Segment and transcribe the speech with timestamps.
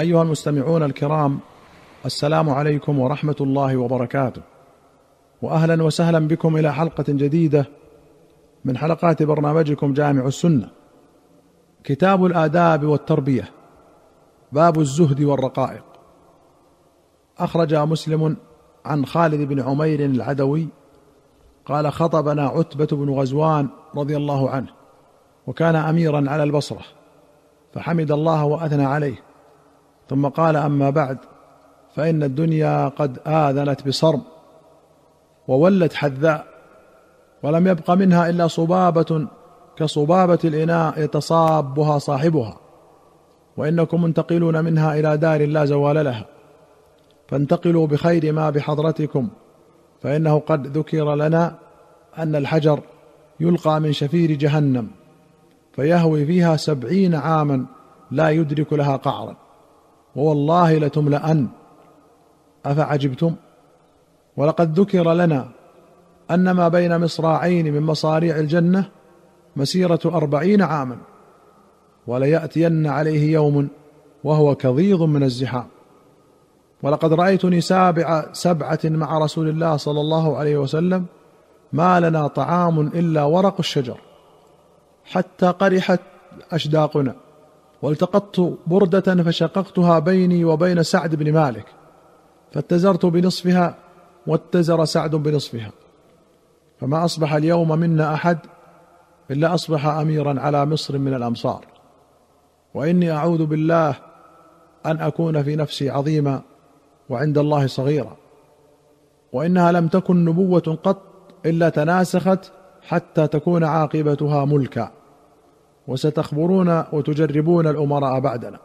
[0.00, 1.38] أيها المستمعون الكرام
[2.06, 4.42] السلام عليكم ورحمة الله وبركاته.
[5.42, 7.66] واهلا وسهلا بكم إلى حلقة جديدة
[8.64, 10.68] من حلقات برنامجكم جامع السنة.
[11.84, 13.50] كتاب الآداب والتربية
[14.52, 15.84] باب الزهد والرقائق.
[17.38, 18.36] أخرج مسلم
[18.84, 20.68] عن خالد بن عمير العدوي
[21.66, 24.68] قال خطبنا عتبة بن غزوان رضي الله عنه
[25.46, 26.84] وكان اميرا على البصرة
[27.74, 29.31] فحمد الله وأثنى عليه.
[30.08, 31.18] ثم قال أما بعد
[31.96, 34.22] فإن الدنيا قد آذنت بصرم
[35.48, 36.46] وولت حذاء
[37.42, 39.26] ولم يبق منها إلا صبابة
[39.76, 42.56] كصبابة الإناء يتصابها صاحبها
[43.56, 46.26] وإنكم منتقلون منها إلى دار لا زوال لها.
[47.28, 49.28] فانتقلوا بخير ما بحضرتكم
[50.02, 51.58] فإنه قد ذكر لنا
[52.18, 52.80] أن الحجر
[53.40, 54.90] يلقى من شفير جهنم
[55.72, 57.66] فيهوي فيها سبعين عاما
[58.10, 59.36] لا يدرك لها قعرا.
[60.16, 61.48] ووالله لتملأن.
[62.66, 63.34] أفعجبتم؟
[64.36, 65.48] ولقد ذكر لنا
[66.30, 68.88] أن ما بين مصراعين من مصاريع الجنة
[69.56, 70.96] مسيرة أربعين عاما
[72.06, 73.68] وليأتين عليه يوم
[74.24, 75.66] وهو كظيظ من الزحام.
[76.82, 81.06] ولقد رأيتني سابع سبعة مع رسول الله صلى الله عليه وسلم
[81.72, 83.98] ما لنا طعام إلا ورق الشجر
[85.04, 86.00] حتى قرحت
[86.52, 87.14] أشداقنا.
[87.82, 91.64] والتقطت بردة فشققتها بيني وبين سعد بن مالك
[92.52, 93.74] فاتزرت بنصفها
[94.26, 95.72] واتزر سعد بنصفها.
[96.80, 98.38] فما أصبح اليوم منا أحد
[99.30, 101.64] إلا أصبح أميرا على مصر من الأمصار.
[102.74, 103.94] وإني أعوذ بالله
[104.86, 106.42] أن أكون في نفسي عظيما
[107.08, 108.16] وعند الله صغيرا.
[109.32, 111.02] وإنها لم تكن نبوة قط
[111.46, 114.90] إلا تناسخت حتى تكون عاقبتها ملكا.
[115.88, 118.58] وستخبرون وتجربون الأمراء بعدنا.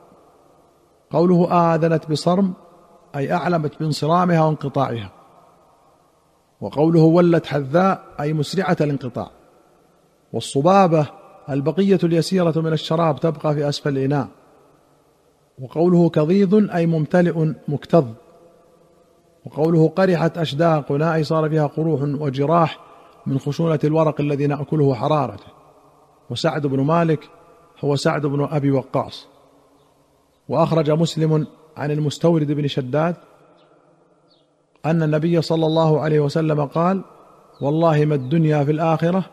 [1.10, 2.54] قوله آذنت بصرم
[3.16, 5.12] أي أعلمت بانصرامها وانقطاعها.
[6.62, 9.30] وقوله ولت حذاء أي مسرعة الانقطاع.
[10.33, 11.08] والصبابة
[11.50, 14.27] البقية اليسيرة من الشراب تبقى في أسفل الإناء.
[15.61, 18.06] وقوله كظيظ أي ممتلئ مكتظ.
[19.45, 22.80] وقوله قرحت أشداقنا أي صار فيها قروح وجراح
[23.26, 25.57] من خشونة الورق الذي نأكله حرارته.
[26.30, 27.30] وسعد بن مالك
[27.83, 29.27] هو سعد بن أبي وقاص.
[30.49, 33.15] وأخرج مسلم عن المستورد بن شداد
[34.86, 37.02] أن النبي صلى الله عليه وسلم قال
[37.61, 39.26] والله ما الدنيا في الآخرة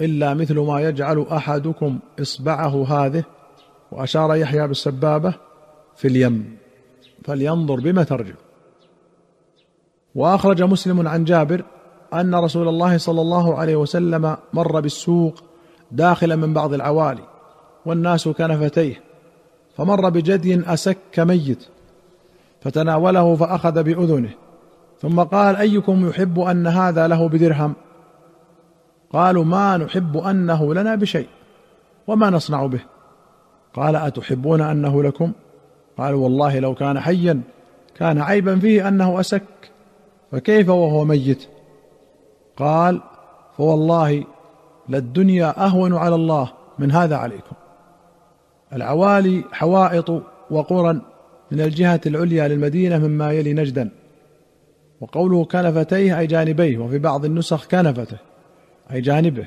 [0.00, 3.24] إلا مثل ما يجعل أحدكم إصبعه هذه
[3.92, 5.34] وأشار يحيى بالسبابة
[5.96, 6.56] في اليم
[7.24, 8.34] فلينظر بما ترجع
[10.14, 11.64] وأخرج مسلم عن جابر
[12.14, 15.42] أن رسول الله صلى الله عليه وسلم مر بالسوق
[15.90, 17.22] داخلا من بعض العوالي
[17.86, 19.00] والناس كنفتيه
[19.76, 21.66] فمر بجدي أسك ميت
[22.60, 24.30] فتناوله فأخذ بأذنه
[25.00, 27.74] ثم قال أيكم يحب أن هذا له بدرهم؟
[29.12, 31.28] قالوا ما نحب أنه لنا بشيء
[32.06, 32.80] وما نصنع به.
[33.74, 35.32] قال أتحبون أنه لكم؟
[35.98, 37.40] قالوا والله لو كان حيا
[37.94, 39.42] كان عيبا فيه أنه أسك
[40.32, 41.48] فكيف وهو ميت؟
[42.56, 43.00] قال
[43.56, 44.24] فوالله
[44.88, 46.52] للدنيا أهون على الله.
[46.78, 47.56] من هذا عليكم.
[48.72, 51.00] العوالي حوائط وقرى
[51.50, 53.90] من الجهة العليا للمدينة مما يلي نجدا.
[55.00, 56.78] وقوله كنفتيه أي جانبيه.
[56.78, 58.18] وفي بعض النسخ كنفته
[58.92, 59.46] أي جانبه.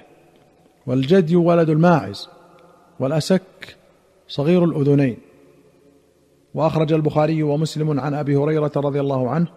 [0.88, 2.30] والجدي ولد الماعز
[3.00, 3.78] والأسك
[4.28, 5.18] صغير الأذنين.
[6.54, 9.48] وأخرج البخاري ومسلم عن أبي هريرة رضي الله عنه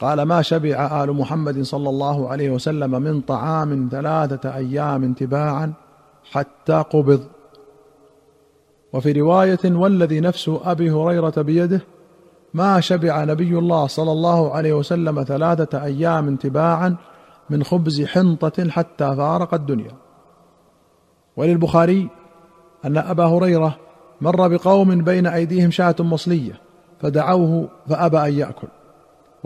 [0.00, 5.72] قال ما شبع آل محمد صلى الله عليه وسلم من طعام ثلاثة أيام تباعا
[6.30, 7.20] حتى قبض.
[8.92, 11.80] وفي رواية والذي نفس أبي هريرة بيده
[12.54, 16.96] ما شبع نبي الله صلى الله عليه وسلم ثلاثة أيام تباعا
[17.50, 19.92] من خبز حنطة حتى فارق الدنيا.
[21.36, 22.08] وللبخاري
[22.84, 23.76] أن أبا هريرة
[24.20, 26.60] مر بقوم بين أيديهم شاة مصلية
[27.00, 28.68] فدعوه فأبى أن يأكل.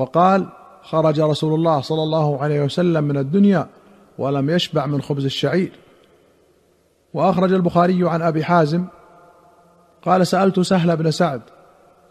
[0.00, 0.46] وقال
[0.82, 3.66] خرج رسول الله صلى الله عليه وسلم من الدنيا
[4.18, 5.72] ولم يشبع من خبز الشعير.
[7.14, 8.84] وأخرج البخاري عن أبي حازم
[10.02, 11.40] قال سألت سهل بن سعد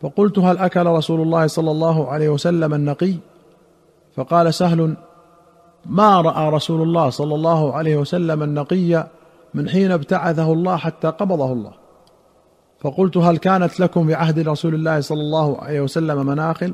[0.01, 3.13] فقلت هل أكل رسول الله صلى الله عليه وسلم النقي؟
[4.15, 4.97] فقال سهل
[5.85, 9.07] ما رأى رسول الله صلى الله عليه وسلم النقي
[9.53, 11.73] من حين ابتعثه الله حتى قبضه الله.
[12.79, 16.73] فقلت هل كانت لكم في عهد رسول الله صلى الله عليه وسلم مناخل؟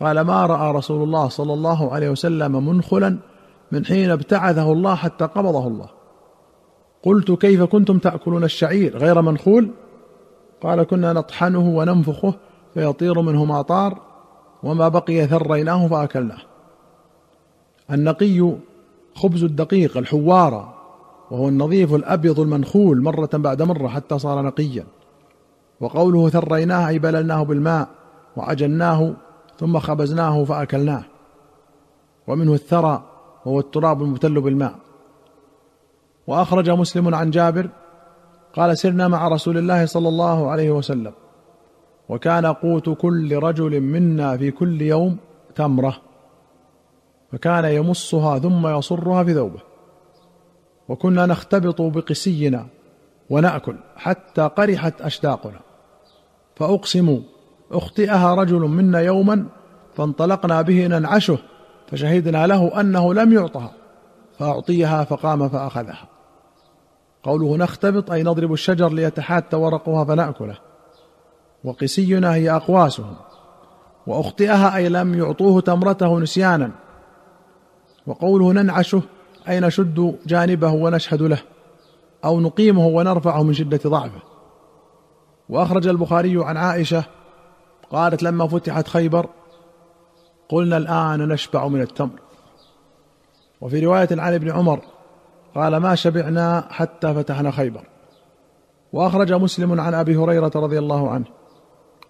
[0.00, 3.18] قال ما رأى رسول الله صلى الله عليه وسلم منخلا
[3.72, 5.86] من حين ابتعثه الله حتى قبضه الله.
[7.02, 9.70] قلت كيف كنتم تأكلون الشعير غير منخول؟
[10.62, 12.34] قال كنا نطحنه وننفخه
[12.74, 13.98] فيطير منه ما طار
[14.62, 16.38] وما بقي ثريناه فأكلناه.
[17.90, 18.52] النقي
[19.14, 20.74] خبز الدقيق الحوارة
[21.30, 24.84] وهو النظيف الأبيض المنخول مرة بعد مرة حتى صار نقيا.
[25.80, 27.88] وقوله ثريناه أي بللناه بالماء
[28.36, 29.12] وعجناه
[29.60, 31.04] ثم خبزناه فأكلناه.
[32.26, 33.02] ومنه الثرى
[33.46, 34.74] وهو التراب المبتل بالماء.
[36.26, 37.68] وأخرج مسلم عن جابر
[38.54, 41.12] قال سرنا مع رسول الله صلى الله عليه وسلم.
[42.08, 45.16] وكان قوت كل رجل منا في كل يوم
[45.54, 45.96] تمرة.
[47.32, 49.60] فكان يمصها ثم يصرها في ثوبه.
[50.88, 52.66] وكنا نختبط بقسينا
[53.30, 55.60] ونأكل حتى قرحت أشداقنا.
[56.56, 57.22] فاقسم
[57.72, 59.46] أخطئها رجل منا يوما
[59.94, 61.38] فانطلقنا به ننعشه
[61.90, 63.72] فشهدنا له أنه لم يعطها
[64.38, 66.08] فأعطيها فقام فأخذها.
[67.22, 70.58] قوله نختبط أي نضرب الشجر ليتحات ورقها فنأكله.
[71.64, 73.16] وقسينا هي أقواسهم.
[74.06, 76.70] وأخطئها أي لم يعطوه تمرته نسيانا.
[78.06, 79.02] وقوله ننعشه
[79.48, 81.38] أي نشد جانبه ونشهد له
[82.24, 84.22] أو نقيمه ونرفعه من شدة ضعفه.
[85.48, 87.04] وأخرج البخاري عن عائشة
[87.90, 89.26] قالت لما فتحت خيبر
[90.48, 92.20] قلنا الآن نشبع من التمر.
[93.60, 94.80] وفي رواية عن ابن عمر
[95.54, 97.84] قال ما شبعنا حتى فتحنا خيبر.
[98.92, 101.24] وأخرج مسلم عن أبي هريرة رضي الله عنه.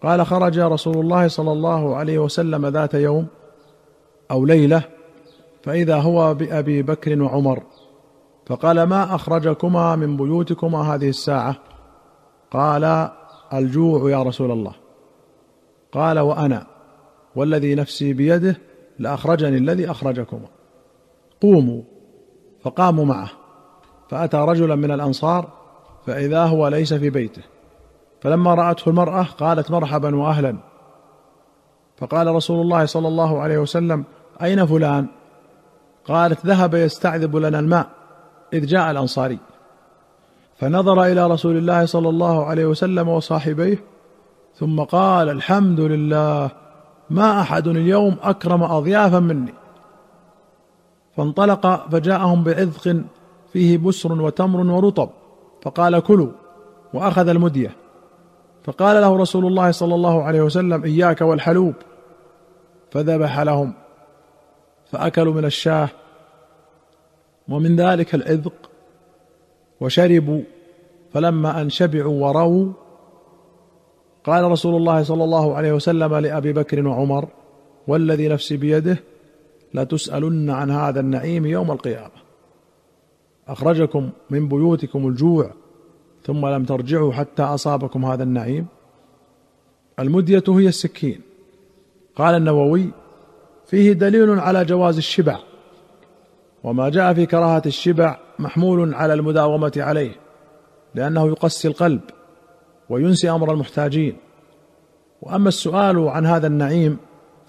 [0.02, 3.26] قال خرج رسول الله صلى الله عليه وسلم ذات يوم
[4.30, 4.82] أو ليلة
[5.62, 7.62] فإذا هو بأبي بكر وعمر.
[8.46, 11.56] فقال ما أخرجكما من بيوتكما هذه الساعة؟
[12.50, 13.10] قال
[13.52, 14.72] الجوع يا رسول الله.
[15.92, 16.66] قال وأنا
[17.36, 18.56] والذي نفسي بيده
[18.98, 20.48] لأخرجني الذي اخرجكما
[21.40, 21.82] قوموا
[22.62, 23.30] فقاموا معه.
[24.10, 25.48] فأتى رجلا من الأنصار
[26.06, 27.42] فإذا هو ليس في بيته.
[28.20, 30.56] فلما رأته المرأة قالت مرحبا وأهلا.
[31.96, 34.04] فقال رسول الله صلى الله عليه وسلم
[34.42, 35.06] أين فلان؟
[36.04, 37.86] قالت ذهب يستعذب لنا الماء.
[38.52, 39.38] إذ جاء الأنصاري.
[40.56, 43.78] فنظر إلى رسول الله صلى الله عليه وسلم وصاحبيه
[44.54, 46.50] ثم قال الحمد لله
[47.10, 49.54] ما أحد اليوم أكرم أضيافا مني.
[51.16, 53.02] فانطلق فجاءهم بعذق
[53.52, 55.08] فيه بسر وتمر ورطب
[55.62, 56.32] فقال كلوا
[56.94, 57.76] وأخذ المدية.
[58.64, 61.74] فقال له رسول الله صلى الله عليه وسلم إياك والحلوب.
[62.90, 63.72] فذبح لهم
[64.90, 65.88] فأكلوا من الشاه
[67.48, 68.70] ومن ذلك العذق
[69.80, 70.42] وشربوا
[71.12, 72.72] فلما أن شبعوا ورووا
[74.24, 77.28] قال رسول الله صلى الله عليه وسلم لأبي بكر وعمر
[77.88, 78.98] والذي نفسي بيده
[79.74, 82.20] لتسالن عن هذا النعيم يوم القيامة.
[83.48, 85.50] أخرجكم من بيوتكم الجوع
[86.24, 88.66] ثم لم ترجعوا حتى أصابكم هذا النعيم.
[89.98, 91.20] المدية هي السكين.
[92.16, 92.90] قال النووي
[93.66, 95.38] فيه دليل على جواز الشبع
[96.64, 100.12] وما جاء في كراهة الشبع محمول على المداومة عليه
[100.94, 102.00] لأنه يقسي القلب
[102.90, 104.16] وينسي أمر المحتاجين.
[105.22, 106.98] وأما السؤال عن هذا النعيم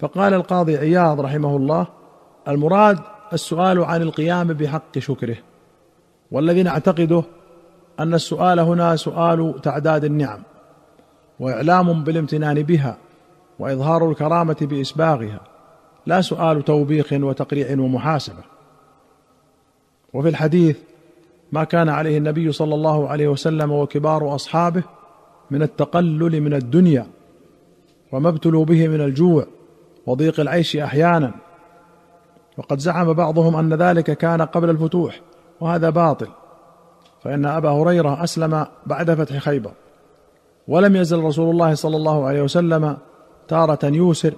[0.00, 1.86] فقال القاضي عياض رحمه الله
[2.48, 2.98] المراد
[3.32, 5.36] السؤال عن القيام بحق شكره.
[6.30, 7.22] والذي نعتقده
[8.00, 10.42] أن السؤال هنا سؤال تعداد النعم
[11.40, 12.96] وإعلام بالامتنان بها
[13.58, 15.40] وإظهار الكرامة بإسباغها
[16.06, 18.42] لا سؤال توبيخ وتقريع ومحاسبة.
[20.14, 20.78] وفي الحديث
[21.52, 24.82] ما كان عليه النبي صلى الله عليه وسلم وكبار أصحابه
[25.50, 27.06] من التقلل من الدنيا
[28.12, 29.46] وما ابتلوا به من الجوع
[30.06, 31.34] وضيق العيش أحيانا.
[32.58, 35.20] وقد زعم بعضهم أن ذلك كان قبل الفتوح
[35.60, 36.28] وهذا باطل.
[37.22, 39.72] فإن أبا هريرة أسلم بعد فتح خيبر.
[40.68, 42.96] ولم يزل رسول الله صلى الله عليه وسلم
[43.48, 44.34] تارة يوسر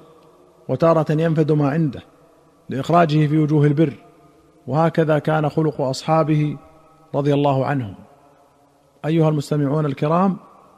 [0.69, 2.03] وتارة ينفد ما عنده
[2.69, 3.93] لإخراجه في وجوه البر.
[4.67, 6.57] وهكذا كان خلق أصحابه
[7.15, 7.95] رضي الله عنهم.
[9.05, 10.37] أيها المستمعون الكرام